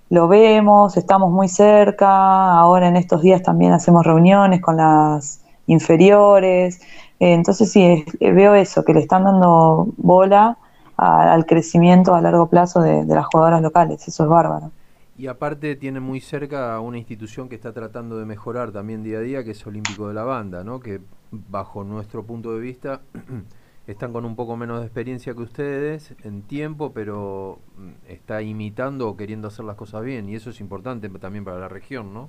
lo 0.09 0.29
vemos, 0.29 0.97
estamos 0.97 1.31
muy 1.31 1.49
cerca. 1.49 2.59
Ahora 2.59 2.89
en 2.89 2.97
estos 2.97 3.23
días 3.23 3.43
también 3.43 3.73
hacemos 3.73 4.05
reuniones 4.07 4.61
con 4.63 4.77
las 4.77 5.41
inferiores. 5.67 6.81
Entonces 7.19 7.73
sí, 7.73 8.05
veo 8.21 8.55
eso, 8.55 8.85
que 8.85 8.95
le 8.95 9.01
están 9.01 9.25
dando 9.25 9.89
bola 9.99 10.59
al 10.97 11.45
crecimiento 11.47 12.15
a 12.15 12.21
largo 12.21 12.47
plazo 12.47 12.81
de, 12.81 13.05
las 13.05 13.27
jugadoras 13.27 13.63
locales, 13.63 14.07
eso 14.09 14.25
es 14.25 14.29
bárbaro. 14.29 14.71
Y 15.19 15.29
aparte 15.29 15.77
tiene 15.77 16.01
muy 16.01 16.21
cerca 16.21 16.79
una 16.81 16.99
institución 16.99 17.49
que 17.49 17.55
está 17.55 17.73
tratando 17.73 18.19
de 18.19 18.27
mejorar 18.27 18.71
también 18.71 19.03
día 19.03 19.19
a 19.19 19.21
día, 19.23 19.45
que 19.45 19.53
es 19.53 19.67
Olímpico 19.67 20.09
de 20.09 20.15
la 20.15 20.25
Banda, 20.25 20.63
¿no? 20.63 20.79
que 20.81 21.01
bajo 21.31 21.85
nuestro 21.85 22.25
punto 22.27 22.55
de 22.55 22.61
vista 22.61 23.01
están 23.87 24.13
con 24.13 24.27
un 24.27 24.37
poco 24.37 24.57
menos 24.57 24.81
de 24.81 24.87
experiencia 24.87 25.35
que 25.35 25.41
ustedes 25.43 26.15
en 26.23 26.43
tiempo, 26.43 26.93
pero 26.93 27.61
mm, 27.77 27.93
está 28.09 28.43
imitando 28.43 29.09
o 29.09 29.17
queriendo 29.17 29.49
hacer 29.49 29.65
las 29.65 29.77
cosas 29.77 30.03
bien, 30.05 30.29
y 30.29 30.35
eso 30.35 30.51
es 30.51 30.61
importante 30.61 31.09
también 31.09 31.45
para 31.45 31.59
la 31.59 31.69
región, 31.69 32.13
¿no? 32.13 32.29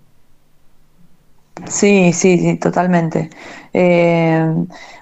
Sí, 1.66 2.14
sí, 2.14 2.38
sí, 2.38 2.58
totalmente. 2.60 3.30
Eh, 3.74 4.48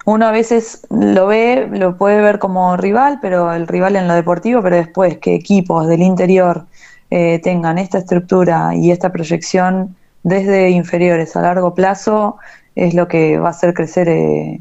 uno 0.06 0.26
a 0.26 0.30
veces 0.32 0.86
lo 0.90 1.26
ve, 1.26 1.68
lo 1.70 1.96
puede 1.98 2.20
ver 2.22 2.38
como 2.38 2.76
rival, 2.76 3.18
pero 3.20 3.52
el 3.52 3.68
rival 3.68 3.94
en 3.96 4.08
lo 4.08 4.14
deportivo, 4.14 4.62
pero 4.62 4.76
después 4.76 5.18
que 5.18 5.34
equipos 5.34 5.86
del 5.86 6.02
interior 6.02 6.66
eh, 7.10 7.40
tengan 7.42 7.78
esta 7.78 7.98
estructura 7.98 8.74
y 8.74 8.90
esta 8.90 9.12
proyección 9.12 9.96
desde 10.22 10.70
inferiores 10.70 11.36
a 11.36 11.42
largo 11.42 11.74
plazo 11.74 12.36
es 12.74 12.94
lo 12.94 13.08
que 13.08 13.38
va 13.38 13.48
a 13.48 13.50
hacer 13.50 13.74
crecer 13.74 14.08
eh, 14.08 14.60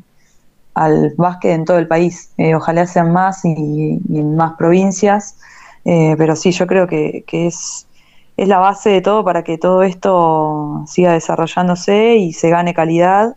al 0.73 1.13
básquet 1.17 1.51
en 1.51 1.65
todo 1.65 1.77
el 1.77 1.87
país. 1.87 2.31
ojalá 2.55 2.85
sean 2.85 3.11
más 3.11 3.43
y, 3.45 3.99
en 4.09 4.35
más 4.35 4.53
provincias, 4.53 5.37
pero 5.83 6.35
sí, 6.35 6.51
yo 6.51 6.65
creo 6.67 6.87
que, 6.87 7.23
que 7.27 7.47
es 7.47 7.87
es 8.37 8.47
la 8.47 8.59
base 8.59 8.89
de 8.89 9.01
todo 9.01 9.23
para 9.23 9.43
que 9.43 9.57
todo 9.57 9.83
esto 9.83 10.83
siga 10.87 11.13
desarrollándose 11.13 12.17
y 12.17 12.33
se 12.33 12.49
gane 12.49 12.73
calidad 12.73 13.35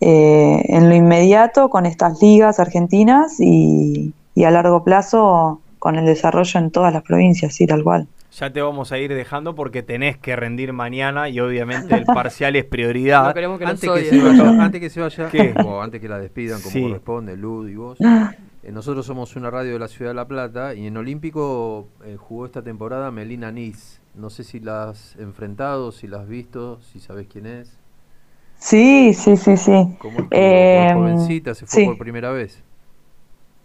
eh, 0.00 0.64
en 0.68 0.88
lo 0.88 0.94
inmediato 0.94 1.68
con 1.68 1.86
estas 1.86 2.20
ligas 2.22 2.58
argentinas 2.58 3.38
y, 3.40 4.14
a 4.44 4.50
largo 4.50 4.82
plazo 4.82 5.60
con 5.78 5.96
el 5.96 6.06
desarrollo 6.06 6.58
en 6.58 6.70
todas 6.70 6.92
las 6.92 7.02
provincias, 7.02 7.54
sí, 7.54 7.66
tal 7.66 7.84
cual. 7.84 8.08
Ya 8.32 8.50
te 8.50 8.62
vamos 8.62 8.92
a 8.92 8.98
ir 8.98 9.12
dejando 9.12 9.54
porque 9.54 9.82
tenés 9.82 10.16
que 10.16 10.34
rendir 10.36 10.72
mañana 10.72 11.28
y 11.28 11.38
obviamente 11.38 11.94
el 11.94 12.04
parcial 12.06 12.56
es 12.56 12.64
prioridad. 12.64 13.34
que 13.34 13.44
antes, 13.66 13.90
que 13.90 14.04
se 14.04 14.22
vaya, 14.22 14.64
antes 14.64 14.80
que 14.80 14.90
se 14.90 15.00
vaya, 15.00 15.30
antes 15.82 16.00
que 16.00 16.08
la 16.08 16.18
despidan 16.18 16.62
como 16.62 16.88
corresponde, 16.88 17.36
Lud 17.36 17.68
y 17.68 17.74
vos. 17.74 17.98
Eh, 18.00 18.72
nosotros 18.72 19.04
somos 19.04 19.36
una 19.36 19.50
radio 19.50 19.74
de 19.74 19.78
la 19.78 19.88
ciudad 19.88 20.12
de 20.12 20.14
La 20.14 20.26
Plata 20.26 20.74
y 20.74 20.86
en 20.86 20.96
Olímpico 20.96 21.88
eh, 22.04 22.16
jugó 22.18 22.46
esta 22.46 22.62
temporada 22.62 23.10
Melina 23.10 23.52
Nis. 23.52 24.00
No 24.14 24.30
sé 24.30 24.44
si 24.44 24.60
la 24.60 24.90
has 24.90 25.14
enfrentado, 25.16 25.92
si 25.92 26.06
la 26.06 26.20
has 26.20 26.28
visto, 26.28 26.80
si 26.80 27.00
sabes 27.00 27.26
quién 27.30 27.44
es. 27.44 27.78
Sí, 28.56 29.12
sí, 29.12 29.36
sí, 29.36 29.58
sí. 29.58 29.96
¿Cómo 29.98 30.20
estuvo? 30.20 30.28
Eh, 30.30 30.90
jovencita, 30.94 31.54
se 31.54 31.66
fue 31.66 31.84
por 31.84 31.98
primera 31.98 32.30
vez. 32.30 32.62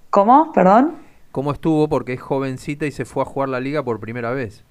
¿Cómo? 0.10 0.52
Perdón. 0.52 1.07
¿Cómo 1.38 1.52
estuvo? 1.52 1.88
Porque 1.88 2.14
es 2.14 2.20
jovencita 2.20 2.88
y 2.88 2.92
se 2.92 3.06
fue 3.06 3.22
a 3.22 3.26
jugar 3.28 3.50
la 3.50 3.60
liga 3.60 3.84
por 3.84 4.00
primera 4.00 4.32
vez. 4.32 4.64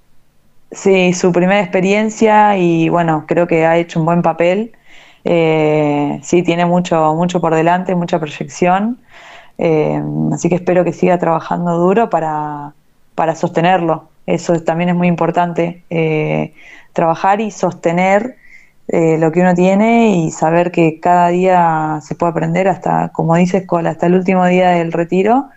Sí, 0.72 1.12
su 1.12 1.30
primera 1.30 1.60
experiencia 1.60 2.58
y 2.58 2.88
bueno, 2.88 3.22
creo 3.28 3.46
que 3.46 3.64
ha 3.64 3.76
hecho 3.76 4.00
un 4.00 4.06
buen 4.06 4.20
papel. 4.20 4.72
Eh, 5.22 6.18
sí, 6.24 6.42
tiene 6.42 6.66
mucho, 6.66 7.14
mucho 7.14 7.40
por 7.40 7.54
delante, 7.54 7.94
mucha 7.94 8.18
proyección. 8.18 8.98
Eh, 9.58 10.02
así 10.32 10.48
que 10.48 10.56
espero 10.56 10.82
que 10.82 10.92
siga 10.92 11.20
trabajando 11.20 11.78
duro 11.78 12.10
para, 12.10 12.74
para 13.14 13.36
sostenerlo. 13.36 14.08
Eso 14.26 14.60
también 14.64 14.88
es 14.88 14.96
muy 14.96 15.06
importante, 15.06 15.84
eh, 15.88 16.52
trabajar 16.92 17.40
y 17.40 17.52
sostener 17.52 18.38
eh, 18.88 19.18
lo 19.18 19.30
que 19.30 19.40
uno 19.40 19.54
tiene 19.54 20.16
y 20.16 20.32
saber 20.32 20.72
que 20.72 20.98
cada 20.98 21.28
día 21.28 22.00
se 22.02 22.16
puede 22.16 22.32
aprender 22.32 22.66
hasta, 22.66 23.10
como 23.10 23.36
dices, 23.36 23.64
Cola, 23.68 23.90
hasta 23.90 24.06
el 24.06 24.14
último 24.14 24.44
día 24.46 24.70
del 24.70 24.90
retiro, 24.90 25.50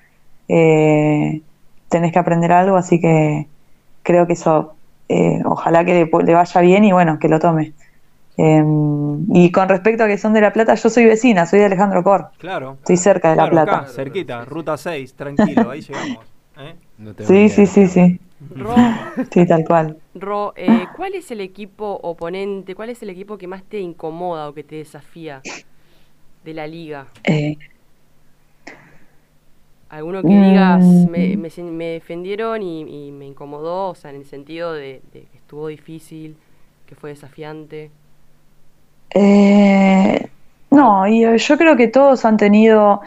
eh, 0.49 1.41
tenés 1.87 2.11
que 2.11 2.19
aprender 2.19 2.51
algo, 2.51 2.75
así 2.75 2.99
que 2.99 3.47
creo 4.03 4.27
que 4.27 4.33
eso, 4.33 4.75
ojalá 5.45 5.85
que 5.85 6.09
le, 6.11 6.33
vaya 6.33 6.61
bien 6.61 6.83
y 6.83 6.91
bueno, 6.91 7.19
que 7.19 7.29
lo 7.29 7.39
tome. 7.39 7.73
Em, 8.37 9.25
y 9.35 9.51
con 9.51 9.69
respecto 9.69 10.03
a 10.03 10.07
que 10.07 10.17
son 10.17 10.33
de 10.33 10.41
La 10.41 10.53
Plata, 10.53 10.75
yo 10.75 10.89
soy 10.89 11.05
vecina, 11.05 11.45
soy 11.45 11.59
de 11.59 11.65
Alejandro 11.65 12.03
Cor. 12.03 12.29
Claro. 12.37 12.77
Estoy 12.79 12.97
cerca 12.97 13.31
de 13.31 13.35
La 13.35 13.49
Plata. 13.49 13.85
cerquita, 13.87 14.43
ruta 14.45 14.77
6, 14.77 15.13
tranquilo, 15.13 15.69
ahí 15.69 15.81
llegamos. 15.81 16.25
sí, 17.19 17.49
sí, 17.49 17.65
sí, 17.65 17.87
sí. 17.87 18.19
Ro, 18.55 18.75
sí, 19.31 19.45
tal 19.45 19.65
cual. 19.65 19.97
Ro, 20.15 20.53
eh, 20.55 20.87
¿cuál 20.95 21.15
es 21.15 21.29
el 21.31 21.41
equipo 21.41 21.99
oponente, 22.01 22.75
cuál 22.75 22.89
es 22.89 23.03
el 23.03 23.09
equipo 23.09 23.37
que 23.37 23.47
más 23.47 23.63
te 23.63 23.79
incomoda 23.79 24.47
o 24.47 24.53
que 24.53 24.63
te 24.63 24.75
desafía 24.75 25.41
de 26.43 26.53
la 26.53 26.65
liga? 26.65 27.07
Eh, 27.25 27.57
Alguno 29.89 30.21
que 30.21 30.27
digas, 30.27 30.83
mm. 30.83 31.09
me, 31.09 31.85
defendieron 31.85 32.61
y, 32.61 33.11
me 33.11 33.25
incomodó, 33.25 33.89
o 33.89 33.95
sea, 33.95 34.11
en 34.11 34.17
el 34.17 34.25
sentido 34.25 34.73
de, 34.73 35.01
que 35.11 35.27
estuvo 35.35 35.67
difícil, 35.67 36.37
que 36.85 36.93
fue 36.93 37.09
desafiante. 37.09 37.89
Eh, 39.09 40.27
no, 40.69 41.07
yo 41.07 41.57
creo 41.57 41.75
que 41.75 41.87
todos 41.87 42.23
han 42.25 42.37
tenido... 42.37 43.01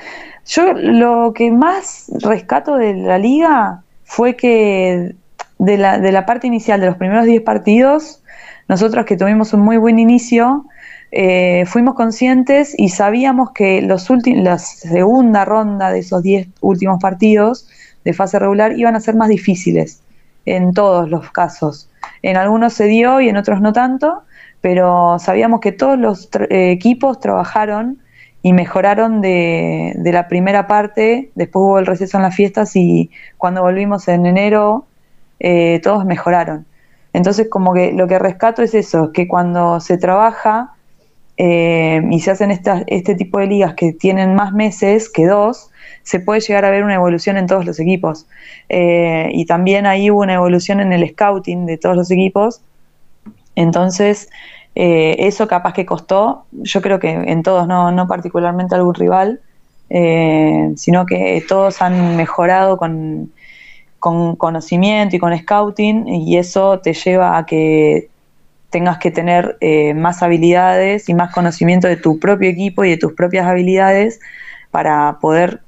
Yo 0.44 0.72
lo 0.72 1.32
que 1.32 1.52
más 1.52 2.10
rescato 2.20 2.76
de 2.76 2.94
la 2.94 3.16
liga 3.16 3.84
fue 4.02 4.34
que 4.34 5.14
de 5.58 5.78
la, 5.78 6.00
de 6.00 6.10
la 6.10 6.26
parte 6.26 6.48
inicial 6.48 6.80
de 6.80 6.86
los 6.86 6.96
primeros 6.96 7.26
10 7.26 7.42
partidos, 7.42 8.24
nosotros 8.66 9.06
que 9.06 9.16
tuvimos 9.16 9.52
un 9.52 9.60
muy 9.60 9.76
buen 9.76 10.00
inicio, 10.00 10.64
eh, 11.14 11.66
fuimos 11.66 11.94
conscientes 11.94 12.74
y 12.76 12.88
sabíamos 12.88 13.52
que 13.52 13.82
los 13.82 14.08
la 14.24 14.58
segunda 14.58 15.44
ronda 15.44 15.90
de 15.90 15.98
esos 15.98 16.22
10 16.22 16.48
últimos 16.62 17.02
partidos 17.02 17.68
de 18.02 18.14
fase 18.14 18.38
regular 18.38 18.78
iban 18.78 18.96
a 18.96 19.00
ser 19.00 19.14
más 19.14 19.28
difíciles 19.28 20.00
en 20.46 20.72
todos 20.72 21.10
los 21.10 21.30
casos. 21.30 21.90
En 22.22 22.38
algunos 22.38 22.72
se 22.72 22.86
dio 22.86 23.20
y 23.20 23.28
en 23.28 23.36
otros 23.36 23.60
no 23.60 23.74
tanto, 23.74 24.22
pero 24.62 25.18
sabíamos 25.18 25.60
que 25.60 25.72
todos 25.72 25.98
los 25.98 26.30
eh, 26.48 26.70
equipos 26.70 27.20
trabajaron 27.20 27.98
y 28.40 28.54
mejoraron 28.54 29.20
de, 29.20 29.94
la 30.02 30.28
primera 30.28 30.66
parte, 30.66 31.30
después 31.34 31.62
hubo 31.62 31.78
el 31.78 31.86
receso 31.86 32.16
en 32.16 32.22
las 32.22 32.34
fiestas 32.34 32.74
y 32.74 33.10
cuando 33.36 33.60
volvimos 33.60 34.08
en 34.08 34.24
enero 34.24 34.86
eh, 35.40 35.78
todos 35.82 36.06
mejoraron. 36.06 36.64
Entonces, 37.12 37.48
como 37.50 37.74
que 37.74 37.92
lo 37.92 38.08
que 38.08 38.18
rescato 38.18 38.62
es 38.62 38.74
eso, 38.74 39.12
que 39.12 39.28
cuando 39.28 39.78
se 39.80 39.98
trabaja 39.98 40.72
eh, 41.44 42.00
y 42.08 42.20
se 42.20 42.30
hacen 42.30 42.52
este 42.52 43.14
tipo 43.16 43.40
de 43.40 43.48
ligas 43.48 43.74
que 43.74 43.92
tienen 43.92 44.36
más 44.36 44.52
meses 44.52 45.10
que 45.10 45.26
dos, 45.26 45.70
se 46.04 46.20
puede 46.20 46.40
llegar 46.40 46.64
a 46.64 46.70
ver 46.70 46.84
una 46.84 46.94
evolución 46.94 47.36
en 47.36 47.48
todos 47.48 47.64
los 47.64 47.80
equipos. 47.80 48.26
Eh, 48.68 49.28
y 49.32 49.44
también 49.46 49.86
ahí 49.86 50.08
hubo 50.08 50.20
una 50.20 50.34
evolución 50.34 50.78
en 50.80 50.92
el 50.92 51.08
scouting 51.08 51.66
de 51.66 51.78
todos 51.78 51.96
los 51.96 52.10
equipos. 52.12 52.60
Entonces, 53.56 54.30
eso 54.74 55.48
capaz 55.48 55.74
que 55.74 55.84
costó, 55.84 56.44
yo 56.52 56.80
creo 56.80 56.98
que 56.98 57.10
en 57.10 57.42
todos, 57.42 57.66
no, 57.66 57.90
no 57.90 58.06
particularmente 58.06 58.74
algún 58.74 58.94
rival, 58.94 59.40
sino 60.76 61.06
que 61.06 61.44
todos 61.48 61.82
han 61.82 62.16
mejorado 62.16 62.76
con 62.78 63.30
con 64.02 64.34
conocimiento 64.34 65.14
y 65.14 65.20
con 65.20 65.38
scouting 65.38 66.08
y 66.08 66.36
eso 66.36 66.80
te 66.80 66.92
lleva 66.92 67.38
a 67.38 67.46
que 67.46 68.08
tengas 68.72 68.98
que 68.98 69.12
tener 69.12 69.58
eh, 69.60 69.94
más 69.94 70.22
habilidades 70.22 71.08
y 71.08 71.14
más 71.14 71.32
conocimiento 71.32 71.86
de 71.86 71.96
tu 71.96 72.18
propio 72.18 72.48
equipo 72.48 72.84
y 72.84 72.90
de 72.90 72.96
tus 72.96 73.12
propias 73.12 73.46
habilidades 73.46 74.18
para 74.72 75.18
poder 75.20 75.60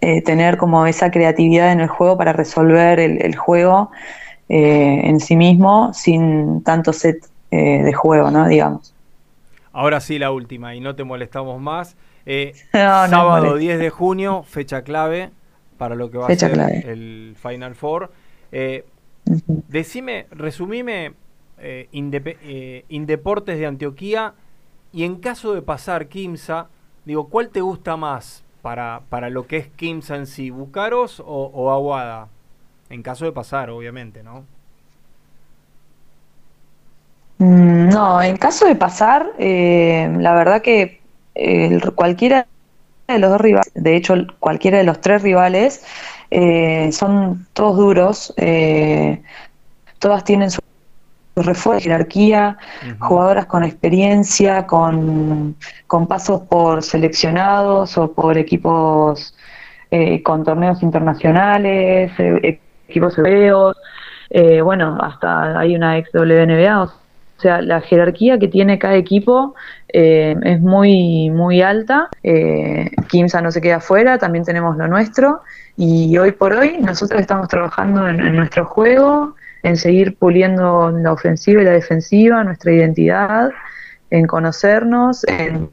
eh, 0.00 0.22
tener 0.22 0.58
como 0.58 0.86
esa 0.86 1.10
creatividad 1.10 1.72
en 1.72 1.80
el 1.80 1.88
juego 1.88 2.16
para 2.16 2.32
resolver 2.32 3.00
el, 3.00 3.36
juego 3.36 3.90
eh, 4.48 5.00
en 5.04 5.18
sí 5.18 5.34
mismo 5.34 5.92
sin 5.94 6.62
tanto 6.62 6.92
set 6.92 7.26
de 7.50 7.92
juego, 7.92 8.30
¿no? 8.30 8.48
Digamos. 8.48 8.94
Ahora 9.74 10.00
sí 10.00 10.18
la 10.18 10.30
última 10.30 10.74
y 10.74 10.80
no 10.80 10.94
te 10.94 11.04
molestamos 11.04 11.60
más. 11.60 11.96
sábado 12.72 13.56
10 13.56 13.78
de 13.78 13.90
junio, 13.90 14.42
fecha 14.44 14.82
clave, 14.82 15.30
para 15.76 15.96
lo 15.96 16.10
que 16.10 16.18
va 16.18 16.28
a 16.28 16.34
ser 16.34 16.58
el 16.86 17.36
Final 17.42 17.74
Four. 17.74 18.10
Decime, 19.68 20.26
resumime 20.30 21.12
eh, 21.58 21.88
eh, 21.92 22.84
Indeportes 22.88 23.58
de 23.58 23.66
Antioquía 23.66 24.34
y 24.92 25.04
en 25.04 25.16
caso 25.16 25.54
de 25.54 25.62
pasar 25.62 26.08
Kimsa, 26.08 26.68
digo, 27.04 27.28
¿cuál 27.28 27.48
te 27.50 27.60
gusta 27.60 27.96
más 27.96 28.44
para, 28.62 29.02
para 29.08 29.30
lo 29.30 29.46
que 29.46 29.56
es 29.58 29.68
Kimsa 29.68 30.16
en 30.16 30.26
sí, 30.26 30.50
Bucaros 30.50 31.22
o, 31.24 31.70
Aguada? 31.72 32.28
En 32.90 33.02
caso 33.02 33.24
de 33.24 33.32
pasar, 33.32 33.70
obviamente, 33.70 34.22
¿no? 34.22 34.44
Mm, 37.38 37.88
no, 37.88 38.22
en 38.22 38.36
caso 38.36 38.66
de 38.66 38.76
pasar, 38.76 39.32
la 39.38 40.34
verdad 40.34 40.62
que 40.62 41.00
cualquiera 41.94 42.46
de 43.08 43.18
los 43.18 43.30
dos 43.30 43.40
rivales, 43.40 43.72
de 43.74 43.96
hecho 43.96 44.14
cualquiera 44.38 44.78
de 44.78 44.84
los 44.84 45.00
tres 45.00 45.22
rivales, 45.22 45.84
eh, 46.30 46.90
son 46.92 47.46
todos 47.52 47.76
duros, 47.76 48.34
eh, 48.36 49.22
todas 49.98 50.24
tienen 50.24 50.50
su 50.50 50.60
refuerzos, 51.36 51.84
jerarquía, 51.84 52.58
jugadoras 52.98 53.46
con 53.46 53.64
experiencia, 53.64 54.66
con, 54.66 55.56
con 55.86 56.06
pasos 56.06 56.42
por 56.42 56.82
seleccionados 56.82 57.96
o 57.96 58.12
por 58.12 58.36
equipos 58.36 59.34
eh, 59.94 60.22
con 60.22 60.42
torneos 60.42 60.82
internacionales, 60.82 62.10
eh, 62.18 62.58
equipos 62.88 63.18
europeos, 63.18 63.76
eh, 64.30 64.62
bueno, 64.62 64.96
hasta 64.98 65.58
hay 65.58 65.76
una 65.76 65.98
ex 65.98 66.08
WNBA, 66.14 66.84
o 66.84 66.90
sea, 67.36 67.60
la 67.60 67.82
jerarquía 67.82 68.38
que 68.38 68.48
tiene 68.48 68.78
cada 68.78 68.94
equipo 68.94 69.54
es 69.88 70.60
muy, 70.60 71.28
muy 71.28 71.60
alta. 71.60 72.08
Kimsa 73.08 73.42
no 73.42 73.50
se 73.50 73.60
queda 73.60 73.76
afuera, 73.76 74.16
también 74.16 74.44
tenemos 74.44 74.76
lo 74.78 74.88
nuestro. 74.88 75.42
Y 75.76 76.16
hoy 76.16 76.32
por 76.32 76.54
hoy 76.54 76.78
nosotros 76.80 77.20
estamos 77.20 77.48
trabajando 77.48 78.08
en 78.08 78.36
nuestro 78.36 78.64
juego, 78.64 79.34
en 79.62 79.76
seguir 79.76 80.16
puliendo 80.16 80.90
la 80.90 81.12
ofensiva 81.12 81.62
y 81.62 81.64
la 81.64 81.72
defensiva, 81.72 82.42
nuestra 82.44 82.72
identidad, 82.72 83.50
en 84.10 84.26
conocernos, 84.26 85.24
en, 85.24 85.70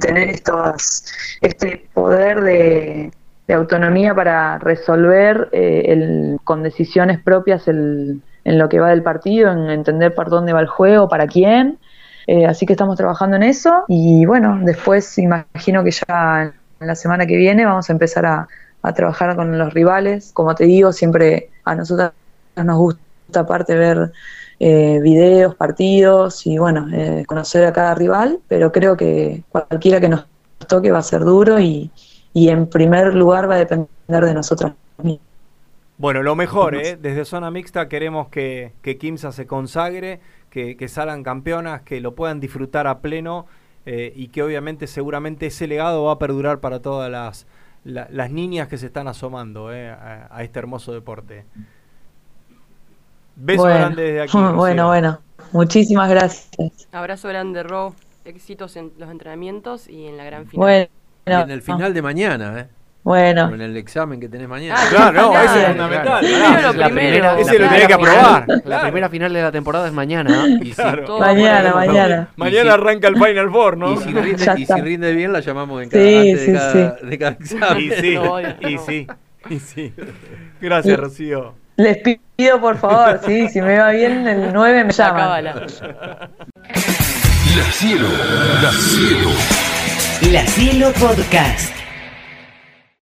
tener 0.00 0.28
estos, 0.28 1.04
este 1.40 1.86
poder 1.94 2.42
de, 2.42 3.12
autonomía 3.48 4.14
para 4.14 4.56
resolver 4.58 5.50
eh, 5.52 5.84
el, 5.88 6.38
con 6.42 6.62
decisiones 6.62 7.20
propias 7.20 7.68
el, 7.68 8.22
en 8.44 8.58
lo 8.58 8.70
que 8.70 8.80
va 8.80 8.88
del 8.88 9.02
partido, 9.02 9.52
en 9.52 9.68
entender 9.68 10.14
para 10.14 10.30
dónde 10.30 10.54
va 10.54 10.60
el 10.60 10.68
juego, 10.68 11.06
para 11.06 11.26
quién. 11.26 11.78
Eh, 12.26 12.46
así 12.46 12.64
que 12.64 12.72
estamos 12.72 12.96
trabajando 12.96 13.36
en 13.36 13.42
eso 13.42 13.84
y 13.88 14.24
bueno, 14.24 14.58
después 14.62 15.18
imagino 15.18 15.84
que 15.84 15.90
ya 15.90 16.52
en 16.80 16.86
la 16.86 16.94
semana 16.94 17.26
que 17.26 17.36
viene 17.36 17.66
vamos 17.66 17.90
a 17.90 17.92
empezar 17.92 18.24
a, 18.24 18.48
a 18.80 18.94
trabajar 18.94 19.36
con 19.36 19.58
los 19.58 19.74
rivales. 19.74 20.30
Como 20.32 20.54
te 20.54 20.64
digo, 20.64 20.92
siempre 20.92 21.50
a 21.64 21.74
nosotros 21.74 22.12
nos 22.56 22.78
gusta 22.78 23.02
aparte 23.40 23.74
ver 23.74 24.12
eh, 24.60 25.00
videos, 25.02 25.54
partidos 25.54 26.46
y 26.46 26.58
bueno, 26.58 26.86
eh, 26.92 27.24
conocer 27.26 27.64
a 27.64 27.72
cada 27.72 27.94
rival, 27.94 28.40
pero 28.48 28.70
creo 28.70 28.96
que 28.96 29.42
cualquiera 29.48 30.00
que 30.00 30.08
nos 30.08 30.26
toque 30.68 30.92
va 30.92 30.98
a 30.98 31.02
ser 31.02 31.24
duro 31.24 31.58
y, 31.58 31.90
en 32.34 32.68
primer 32.68 33.14
lugar 33.14 33.50
va 33.50 33.56
a 33.56 33.58
depender 33.58 33.88
de 34.08 34.34
nosotros 34.34 34.72
mismos. 35.02 35.26
Bueno, 35.98 36.22
lo 36.22 36.34
mejor, 36.34 36.74
¿eh? 36.74 36.96
desde 36.96 37.24
zona 37.24 37.50
mixta 37.50 37.88
queremos 37.88 38.28
que, 38.28 38.72
que 38.82 38.98
Kimsa 38.98 39.32
se 39.32 39.46
consagre, 39.46 40.20
que, 40.50 40.76
que, 40.76 40.88
salgan 40.88 41.22
campeonas, 41.22 41.82
que 41.82 42.00
lo 42.00 42.14
puedan 42.14 42.40
disfrutar 42.40 42.86
a 42.86 43.00
pleno 43.00 43.46
eh, 43.84 44.12
y 44.14 44.28
que 44.28 44.42
obviamente 44.42 44.86
seguramente 44.86 45.46
ese 45.46 45.66
legado 45.66 46.04
va 46.04 46.12
a 46.12 46.18
perdurar 46.18 46.60
para 46.60 46.80
todas 46.80 47.10
las, 47.10 47.46
las 47.84 48.30
niñas 48.30 48.68
que 48.68 48.78
se 48.78 48.86
están 48.86 49.08
asomando 49.08 49.68
a 49.68 50.42
este 50.42 50.58
hermoso 50.60 50.92
deporte. 50.92 51.44
Beso 53.36 53.64
grande 53.64 54.02
desde 54.02 54.22
aquí. 54.22 54.38
Bueno, 54.54 54.86
bueno. 54.86 55.20
Muchísimas 55.52 56.08
gracias. 56.08 56.48
Abrazo 56.92 57.28
grande, 57.28 57.62
Ro. 57.62 57.94
Éxitos 58.24 58.76
en 58.76 58.92
los 58.98 59.10
entrenamientos 59.10 59.88
y 59.88 60.06
en 60.06 60.16
la 60.16 60.24
gran 60.24 60.46
final. 60.46 60.60
Bueno, 60.60 60.88
y 61.26 61.42
en 61.42 61.50
el 61.50 61.62
final 61.62 61.92
de 61.92 62.02
mañana, 62.02 62.60
¿eh? 62.60 62.66
Bueno. 63.04 63.52
en 63.52 63.60
el 63.60 63.76
examen 63.76 64.20
que 64.20 64.28
tenés 64.28 64.48
mañana. 64.48 64.76
Ah, 64.78 64.86
claro, 64.88 65.22
no, 65.22 65.40
ese 65.40 65.60
es 65.60 65.66
fundamental. 65.68 66.24
Claro. 66.24 66.72
la 66.72 66.88
primera, 66.88 67.40
ese 67.40 67.58
lo 67.58 67.68
tenés 67.68 67.86
que 67.88 67.94
aprobar. 67.94 68.46
La 68.64 68.82
primera 68.82 69.08
final 69.08 69.32
de 69.32 69.42
la 69.42 69.52
temporada 69.52 69.88
es 69.88 69.92
mañana. 69.92 70.46
Y 70.46 70.72
mañana, 71.18 71.74
mañana. 71.74 72.28
Mañana 72.36 72.74
arranca 72.74 73.08
el 73.08 73.14
Final 73.14 73.50
Four, 73.50 73.76
¿no? 73.76 73.94
Y 73.94 73.96
si 73.96 74.12
rinde, 74.12 74.54
y 74.56 74.66
si 74.66 74.80
rinde 74.80 75.12
bien, 75.14 75.32
la 75.32 75.40
llamamos 75.40 75.82
en 75.82 75.88
cada, 75.90 76.04
sí, 76.04 76.30
antes 76.30 76.46
de, 76.46 76.52
cada, 76.52 76.96
de, 77.02 77.18
cada, 77.18 77.32
examen. 77.32 77.82
Y 77.82 77.90
sí, 77.90 78.18
y 78.60 78.78
sí, 78.78 79.06
y 79.50 79.58
sí. 79.58 79.94
Gracias, 80.60 80.98
Rocío. 80.98 81.61
Les 81.76 81.98
pido 81.98 82.60
por 82.60 82.76
favor, 82.78 83.20
sí, 83.24 83.48
si 83.48 83.60
me 83.62 83.78
va 83.78 83.90
bien, 83.90 84.26
el 84.28 84.52
9 84.52 84.84
me 84.84 84.92
llama. 84.92 85.40
La 87.56 87.64
Cielo, 87.72 88.08
La 88.62 88.72
Cielo. 88.72 89.30
La 90.30 90.46
Cielo 90.46 90.92
Podcast. 90.92 91.81